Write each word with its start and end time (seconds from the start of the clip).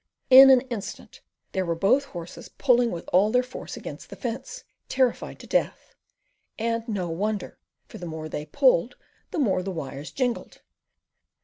In 0.31 0.49
an 0.49 0.61
instant 0.61 1.21
there 1.51 1.63
were 1.63 1.75
both 1.75 2.05
the 2.05 2.09
horses 2.09 2.49
pulling 2.49 2.89
with 2.89 3.07
all 3.13 3.31
their 3.31 3.43
force 3.43 3.77
against 3.77 4.09
the 4.09 4.15
fence, 4.15 4.63
terrified 4.89 5.37
to 5.41 5.45
death; 5.45 5.93
and 6.57 6.87
no 6.87 7.07
wonder, 7.11 7.59
for 7.85 7.99
the 7.99 8.07
more 8.07 8.27
they 8.27 8.47
pulled 8.47 8.95
the 9.29 9.37
more 9.37 9.61
the 9.61 9.69
wires 9.69 10.09
jingled. 10.09 10.61